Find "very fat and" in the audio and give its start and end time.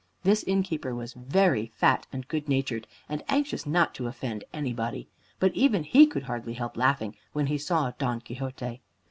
1.13-2.27